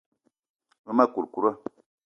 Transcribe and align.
Ve 0.85 0.91
ma 0.97 1.05
kourkoura. 1.13 1.51